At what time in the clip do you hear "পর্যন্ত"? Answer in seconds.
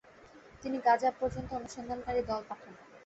1.19-1.49